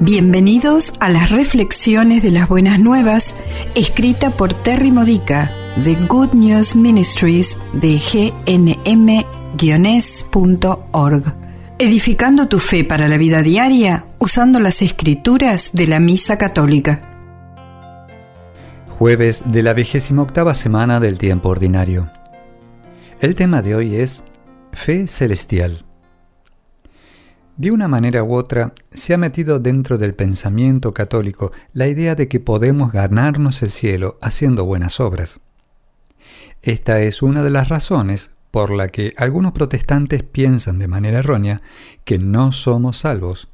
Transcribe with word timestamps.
Bienvenidos 0.00 0.94
a 1.00 1.08
las 1.08 1.30
reflexiones 1.30 2.22
de 2.22 2.30
las 2.30 2.48
buenas 2.48 2.78
nuevas, 2.78 3.34
escrita 3.74 4.30
por 4.30 4.54
Terry 4.54 4.92
Modica 4.92 5.52
de 5.74 5.96
Good 5.96 6.34
News 6.34 6.76
Ministries 6.76 7.58
de 7.72 7.98
gnm-org. 7.98 9.24
Edificando 11.80 12.46
tu 12.46 12.60
fe 12.60 12.84
para 12.84 13.08
la 13.08 13.16
vida 13.16 13.42
diaria 13.42 14.06
usando 14.20 14.60
las 14.60 14.82
escrituras 14.82 15.70
de 15.72 15.88
la 15.88 15.98
Misa 15.98 16.38
Católica. 16.38 17.02
Jueves 18.90 19.42
de 19.48 19.64
la 19.64 19.74
vigésima 19.74 20.22
octava 20.22 20.54
semana 20.54 21.00
del 21.00 21.18
tiempo 21.18 21.48
ordinario. 21.48 22.08
El 23.20 23.34
tema 23.34 23.62
de 23.62 23.74
hoy 23.74 23.96
es 23.96 24.22
Fe 24.72 25.08
Celestial. 25.08 25.87
De 27.58 27.72
una 27.72 27.88
manera 27.88 28.22
u 28.22 28.34
otra, 28.34 28.72
se 28.88 29.14
ha 29.14 29.18
metido 29.18 29.58
dentro 29.58 29.98
del 29.98 30.14
pensamiento 30.14 30.94
católico 30.94 31.50
la 31.72 31.88
idea 31.88 32.14
de 32.14 32.28
que 32.28 32.38
podemos 32.38 32.92
ganarnos 32.92 33.64
el 33.64 33.72
cielo 33.72 34.16
haciendo 34.22 34.64
buenas 34.64 35.00
obras. 35.00 35.40
Esta 36.62 37.00
es 37.00 37.20
una 37.20 37.42
de 37.42 37.50
las 37.50 37.68
razones 37.68 38.30
por 38.52 38.70
la 38.70 38.86
que 38.86 39.12
algunos 39.16 39.50
protestantes 39.50 40.22
piensan 40.22 40.78
de 40.78 40.86
manera 40.86 41.18
errónea 41.18 41.60
que 42.04 42.20
no 42.20 42.52
somos 42.52 42.98
salvos. 42.98 43.48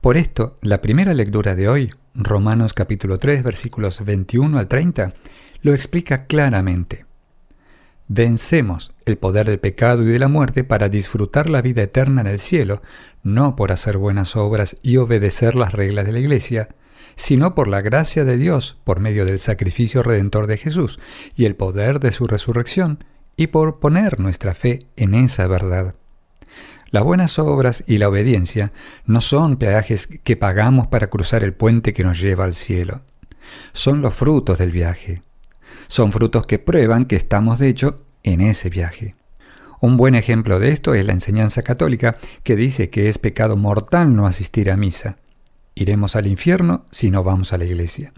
Por 0.00 0.16
esto, 0.16 0.56
la 0.62 0.80
primera 0.80 1.12
lectura 1.12 1.56
de 1.56 1.68
hoy, 1.68 1.90
Romanos 2.14 2.74
capítulo 2.74 3.18
3 3.18 3.42
versículos 3.42 4.04
21 4.04 4.56
al 4.56 4.68
30, 4.68 5.12
lo 5.62 5.74
explica 5.74 6.26
claramente. 6.26 7.09
Vencemos 8.12 8.92
el 9.06 9.18
poder 9.18 9.46
del 9.46 9.60
pecado 9.60 10.02
y 10.02 10.06
de 10.06 10.18
la 10.18 10.26
muerte 10.26 10.64
para 10.64 10.88
disfrutar 10.88 11.48
la 11.48 11.62
vida 11.62 11.82
eterna 11.82 12.22
en 12.22 12.26
el 12.26 12.40
cielo, 12.40 12.82
no 13.22 13.54
por 13.54 13.70
hacer 13.70 13.98
buenas 13.98 14.34
obras 14.34 14.76
y 14.82 14.96
obedecer 14.96 15.54
las 15.54 15.70
reglas 15.70 16.06
de 16.06 16.12
la 16.14 16.18
Iglesia, 16.18 16.70
sino 17.14 17.54
por 17.54 17.68
la 17.68 17.82
gracia 17.82 18.24
de 18.24 18.36
Dios 18.36 18.76
por 18.82 18.98
medio 18.98 19.26
del 19.26 19.38
sacrificio 19.38 20.02
redentor 20.02 20.48
de 20.48 20.58
Jesús 20.58 20.98
y 21.36 21.44
el 21.44 21.54
poder 21.54 22.00
de 22.00 22.10
su 22.10 22.26
resurrección, 22.26 23.04
y 23.36 23.46
por 23.46 23.78
poner 23.78 24.18
nuestra 24.18 24.56
fe 24.56 24.80
en 24.96 25.14
esa 25.14 25.46
verdad. 25.46 25.94
Las 26.90 27.04
buenas 27.04 27.38
obras 27.38 27.84
y 27.86 27.98
la 27.98 28.08
obediencia 28.08 28.72
no 29.06 29.20
son 29.20 29.56
peajes 29.56 30.08
que 30.08 30.36
pagamos 30.36 30.88
para 30.88 31.10
cruzar 31.10 31.44
el 31.44 31.54
puente 31.54 31.94
que 31.94 32.02
nos 32.02 32.20
lleva 32.20 32.42
al 32.42 32.56
cielo. 32.56 33.02
Son 33.70 34.02
los 34.02 34.14
frutos 34.14 34.58
del 34.58 34.72
viaje. 34.72 35.22
Son 35.86 36.12
frutos 36.12 36.46
que 36.46 36.58
prueban 36.58 37.04
que 37.04 37.16
estamos 37.16 37.58
de 37.58 37.68
hecho 37.68 38.00
en 38.22 38.40
ese 38.40 38.70
viaje. 38.70 39.14
Un 39.80 39.96
buen 39.96 40.14
ejemplo 40.14 40.58
de 40.58 40.72
esto 40.72 40.94
es 40.94 41.06
la 41.06 41.12
enseñanza 41.12 41.62
católica 41.62 42.18
que 42.42 42.54
dice 42.54 42.90
que 42.90 43.08
es 43.08 43.18
pecado 43.18 43.56
mortal 43.56 44.14
no 44.14 44.26
asistir 44.26 44.70
a 44.70 44.76
misa. 44.76 45.16
Iremos 45.74 46.16
al 46.16 46.26
infierno 46.26 46.84
si 46.90 47.10
no 47.10 47.24
vamos 47.24 47.52
a 47.52 47.58
la 47.58 47.64
iglesia. 47.64 48.12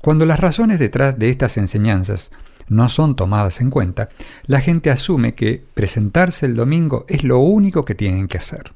Cuando 0.00 0.24
las 0.26 0.40
razones 0.40 0.78
detrás 0.78 1.18
de 1.18 1.28
estas 1.28 1.56
enseñanzas 1.58 2.30
no 2.68 2.88
son 2.88 3.16
tomadas 3.16 3.60
en 3.60 3.68
cuenta, 3.68 4.08
la 4.46 4.60
gente 4.60 4.90
asume 4.90 5.34
que 5.34 5.62
presentarse 5.74 6.46
el 6.46 6.54
domingo 6.54 7.04
es 7.08 7.24
lo 7.24 7.40
único 7.40 7.84
que 7.84 7.96
tienen 7.96 8.28
que 8.28 8.38
hacer. 8.38 8.72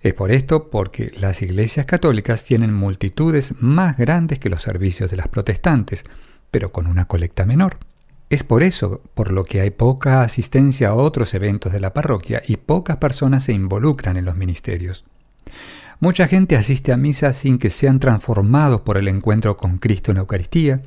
Es 0.00 0.14
por 0.14 0.32
esto 0.32 0.70
porque 0.70 1.12
las 1.16 1.42
iglesias 1.42 1.86
católicas 1.86 2.42
tienen 2.42 2.74
multitudes 2.74 3.54
más 3.60 3.96
grandes 3.96 4.40
que 4.40 4.48
los 4.48 4.62
servicios 4.62 5.10
de 5.10 5.16
las 5.18 5.28
protestantes, 5.28 6.04
pero 6.52 6.70
con 6.70 6.86
una 6.86 7.06
colecta 7.06 7.44
menor. 7.44 7.78
Es 8.30 8.44
por 8.44 8.62
eso 8.62 9.02
por 9.14 9.32
lo 9.32 9.44
que 9.44 9.60
hay 9.60 9.70
poca 9.70 10.22
asistencia 10.22 10.90
a 10.90 10.94
otros 10.94 11.34
eventos 11.34 11.72
de 11.72 11.80
la 11.80 11.92
parroquia 11.92 12.40
y 12.46 12.56
pocas 12.56 12.98
personas 12.98 13.42
se 13.42 13.52
involucran 13.52 14.16
en 14.16 14.24
los 14.24 14.36
ministerios. 14.36 15.04
Mucha 15.98 16.28
gente 16.28 16.56
asiste 16.56 16.92
a 16.92 16.96
misa 16.96 17.32
sin 17.32 17.58
que 17.58 17.70
sean 17.70 18.00
transformados 18.00 18.82
por 18.82 18.96
el 18.96 19.08
encuentro 19.08 19.56
con 19.56 19.78
Cristo 19.78 20.10
en 20.10 20.16
la 20.16 20.20
Eucaristía, 20.20 20.82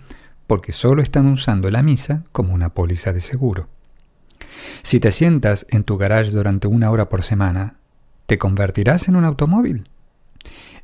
porque 0.48 0.72
solo 0.72 1.02
están 1.02 1.28
usando 1.28 1.70
la 1.70 1.84
misa 1.84 2.24
como 2.32 2.54
una 2.54 2.74
póliza 2.74 3.12
de 3.14 3.22
seguro. 3.22 3.68
Si 4.84 5.00
te 5.00 5.12
sientas 5.12 5.66
en 5.70 5.84
tu 5.84 5.98
garage 5.98 6.32
durante 6.32 6.68
una 6.68 6.92
hora 6.92 7.10
por 7.10 7.24
semana, 7.24 7.78
¿te 8.26 8.38
convertirás 8.38 9.08
en 9.08 9.16
un 9.16 9.26
automóvil? 9.26 9.88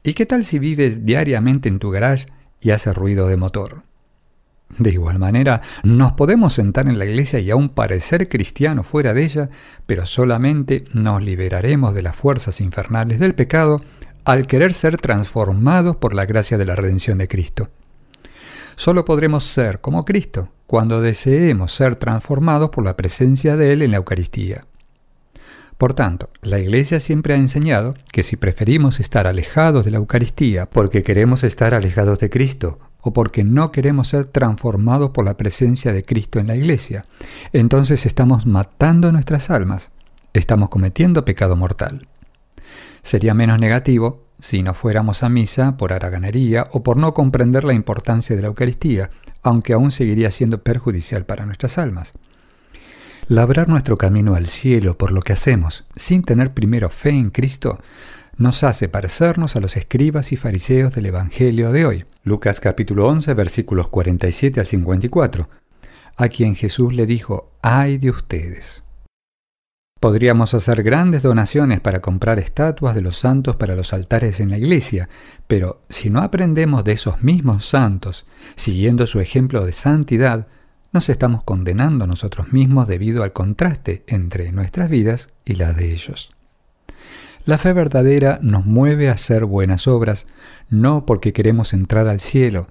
¿Y 0.04 0.14
qué 0.14 0.26
tal 0.26 0.46
si 0.46 0.60
vives 0.60 1.06
diariamente 1.06 1.70
en 1.70 1.80
tu 1.80 1.92
garage 1.92 2.28
y 2.60 2.72
hace 2.72 2.94
ruido 2.94 3.28
de 3.28 3.38
motor? 3.38 3.84
De 4.78 4.92
igual 4.92 5.20
manera, 5.20 5.62
nos 5.84 6.14
podemos 6.14 6.54
sentar 6.54 6.88
en 6.88 6.98
la 6.98 7.06
iglesia 7.06 7.40
y 7.40 7.52
aún 7.52 7.70
parecer 7.70 8.30
cristianos 8.30 8.88
fuera 8.88 9.14
de 9.14 9.24
ella, 9.24 9.50
pero 9.86 10.06
solamente 10.06 10.86
nos 10.94 11.22
liberaremos 11.22 11.94
de 11.94 12.02
las 12.02 12.16
fuerzas 12.16 12.62
infernales 12.62 13.20
del 13.20 13.36
pecado 13.36 13.82
al 14.24 14.48
querer 14.48 14.74
ser 14.74 14.98
transformados 14.98 15.96
por 15.98 16.14
la 16.14 16.26
gracia 16.26 16.58
de 16.58 16.66
la 16.66 16.76
redención 16.76 17.18
de 17.18 17.28
Cristo. 17.28 17.70
Solo 18.76 19.04
podremos 19.06 19.44
ser 19.44 19.82
como 19.82 20.06
Cristo 20.06 20.50
cuando 20.68 21.02
deseemos 21.02 21.74
ser 21.74 21.98
transformados 21.98 22.70
por 22.70 22.86
la 22.86 22.96
presencia 22.96 23.58
de 23.58 23.74
Él 23.74 23.82
en 23.82 23.92
la 23.92 23.98
Eucaristía. 23.98 24.66
Por 25.78 25.94
tanto, 25.94 26.30
la 26.44 26.60
Iglesia 26.60 27.00
siempre 27.00 27.34
ha 27.34 27.38
enseñado 27.38 27.96
que 28.12 28.24
si 28.24 28.36
preferimos 28.38 29.00
estar 29.00 29.28
alejados 29.28 29.84
de 29.84 29.92
la 29.92 29.98
Eucaristía 29.98 30.70
porque 30.70 31.04
queremos 31.04 31.44
estar 31.44 31.74
alejados 31.74 32.20
de 32.20 32.30
Cristo 32.30 32.80
o 33.02 33.14
porque 33.14 33.44
no 33.44 33.72
queremos 33.72 34.10
ser 34.10 34.26
transformados 34.26 35.12
por 35.12 35.26
la 35.26 35.38
presencia 35.38 35.94
de 35.94 36.04
Cristo 36.04 36.40
en 36.40 36.48
la 36.48 36.56
iglesia, 36.56 37.06
entonces 37.54 38.06
estamos 38.06 38.46
matando 38.46 39.12
nuestras 39.12 39.50
almas, 39.50 39.92
estamos 40.34 40.70
cometiendo 40.70 41.26
pecado 41.26 41.56
mortal. 41.56 42.08
Sería 43.04 43.34
menos 43.34 43.60
negativo 43.60 44.26
si 44.40 44.64
no 44.64 44.74
fuéramos 44.74 45.24
a 45.24 45.30
misa 45.30 45.78
por 45.78 45.94
haraganería 45.94 46.68
o 46.72 46.84
por 46.84 46.98
no 46.98 47.14
comprender 47.14 47.64
la 47.64 47.74
importancia 47.74 48.36
de 48.36 48.42
la 48.42 48.48
Eucaristía, 48.48 49.12
aunque 49.44 49.74
aún 49.74 49.92
seguiría 49.92 50.32
siendo 50.32 50.64
perjudicial 50.64 51.26
para 51.26 51.46
nuestras 51.46 51.78
almas. 51.78 52.14
Labrar 53.28 53.70
nuestro 53.70 53.98
camino 53.98 54.36
al 54.36 54.48
cielo 54.48 54.98
por 54.98 55.12
lo 55.12 55.22
que 55.22 55.34
hacemos, 55.34 55.86
sin 55.96 56.24
tener 56.24 56.54
primero 56.54 56.90
fe 56.90 57.12
en 57.12 57.30
Cristo, 57.30 57.80
nos 58.42 58.64
hace 58.64 58.90
parecernos 58.90 59.56
a 59.56 59.60
los 59.60 59.78
escribas 59.78 60.32
y 60.32 60.36
fariseos 60.36 60.94
del 60.94 61.06
Evangelio 61.06 61.72
de 61.72 61.86
hoy. 61.86 62.06
Lucas 62.24 62.60
capítulo 62.60 63.08
11 63.08 63.36
versículos 63.36 63.88
47 63.90 64.60
al 64.60 64.66
54, 64.66 65.48
a 66.18 66.28
quien 66.28 66.56
Jesús 66.56 66.92
le 66.94 67.06
dijo, 67.06 67.52
ay 67.62 68.00
de 68.00 68.10
ustedes. 68.10 68.84
Podríamos 70.00 70.56
hacer 70.56 70.82
grandes 70.82 71.22
donaciones 71.22 71.82
para 71.82 72.02
comprar 72.02 72.40
estatuas 72.40 72.96
de 72.96 73.02
los 73.02 73.16
santos 73.16 73.58
para 73.58 73.76
los 73.76 73.94
altares 73.94 74.40
en 74.40 74.50
la 74.50 74.58
iglesia, 74.58 75.08
pero 75.46 75.84
si 75.90 76.10
no 76.10 76.22
aprendemos 76.22 76.84
de 76.84 76.94
esos 76.94 77.22
mismos 77.22 77.68
santos, 77.68 78.26
siguiendo 78.56 79.06
su 79.06 79.20
ejemplo 79.20 79.64
de 79.68 79.72
santidad, 79.72 80.48
nos 80.92 81.10
estamos 81.10 81.44
condenando 81.44 82.08
nosotros 82.08 82.52
mismos 82.52 82.88
debido 82.88 83.22
al 83.22 83.34
contraste 83.34 84.04
entre 84.08 84.52
nuestras 84.52 84.90
vidas 84.90 85.30
y 85.46 85.56
las 85.56 85.78
de 85.78 85.94
ellos. 85.94 86.32
La 87.44 87.58
fe 87.58 87.74
verdadera 87.74 88.40
nos 88.44 88.66
mueve 88.66 89.10
a 89.10 89.14
hacer 89.14 89.46
buenas 89.46 89.88
obras, 89.88 90.28
no 90.70 91.06
porque 91.08 91.34
queremos 91.34 91.74
entrar 91.74 92.08
al 92.08 92.20
cielo, 92.20 92.68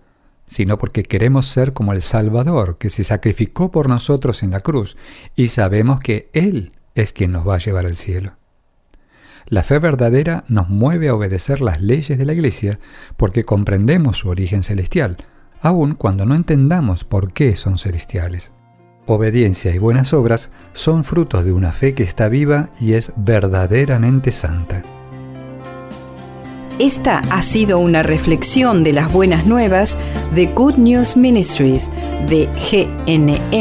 sino 0.47 0.79
porque 0.79 1.03
queremos 1.03 1.47
ser 1.47 1.73
como 1.73 1.93
el 1.93 2.03
Salvador 2.03 2.79
que 2.79 2.89
se 2.89 3.03
sacrificó 3.03 3.73
por 3.73 3.89
nosotros 3.89 4.43
en 4.43 4.51
la 4.51 4.61
cruz 4.61 4.97
y 5.35 5.49
sabemos 5.49 6.01
que 6.01 6.31
Él 6.35 6.73
es 6.95 7.13
quien 7.13 7.33
nos 7.33 7.47
va 7.47 7.57
a 7.57 7.59
llevar 7.59 7.87
al 7.87 7.97
cielo. 7.97 8.37
La 9.47 9.65
fe 9.65 9.81
verdadera 9.81 10.45
nos 10.47 10.69
mueve 10.69 11.09
a 11.09 11.15
obedecer 11.15 11.61
las 11.61 11.81
leyes 11.81 12.19
de 12.19 12.25
la 12.25 12.33
Iglesia 12.33 12.79
porque 13.17 13.45
comprendemos 13.45 14.19
su 14.19 14.29
origen 14.29 14.63
celestial, 14.63 15.17
aun 15.61 15.95
cuando 15.95 16.27
no 16.27 16.37
entendamos 16.37 17.05
por 17.05 17.33
qué 17.33 17.57
son 17.57 17.77
celestiales. 17.77 18.53
Obediencia 19.13 19.75
y 19.75 19.79
buenas 19.79 20.13
obras 20.13 20.51
son 20.73 21.03
frutos 21.03 21.45
de 21.45 21.53
una 21.53 21.73
fe 21.73 21.95
que 21.95 22.05
está 22.05 22.29
viva 22.29 22.69
y 22.79 22.93
es 22.93 23.13
verdaderamente 23.17 24.31
santa. 24.31 24.85
Esta 26.79 27.19
ha 27.29 27.43
sido 27.43 27.81
una 27.81 28.05
reflexión 28.05 28.85
de 28.85 28.93
las 28.93 29.13
buenas 29.13 29.47
nuevas 29.47 29.97
de 30.33 30.47
Good 30.47 30.77
News 30.77 31.17
Ministries 31.17 31.91
de 32.29 32.49
gnm-es.org. 32.71 33.59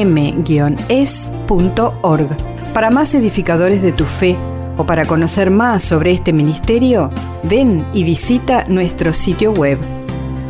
Para 2.71 2.91
más 2.91 3.15
edificadores 3.15 3.81
de 3.81 3.91
tu 3.91 4.05
fe 4.05 4.37
o 4.77 4.85
para 4.85 5.05
conocer 5.05 5.49
más 5.49 5.81
sobre 5.81 6.11
este 6.11 6.31
ministerio, 6.31 7.09
ven 7.41 7.87
y 7.91 8.03
visita 8.03 8.65
nuestro 8.67 9.13
sitio 9.13 9.51
web 9.53 9.79